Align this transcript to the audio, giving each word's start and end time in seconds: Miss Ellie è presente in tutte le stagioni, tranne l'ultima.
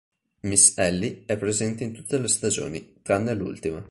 Miss 0.39 0.75
Ellie 0.79 1.25
è 1.27 1.37
presente 1.37 1.83
in 1.83 1.91
tutte 1.93 2.17
le 2.17 2.27
stagioni, 2.27 3.01
tranne 3.03 3.35
l'ultima. 3.35 3.87